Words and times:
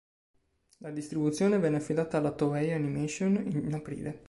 La 0.79 0.89
distribuzione 0.89 1.59
venne 1.59 1.77
affidata 1.77 2.17
alla 2.17 2.31
Toei 2.31 2.71
Animation 2.71 3.35
in 3.51 3.71
aprile. 3.71 4.19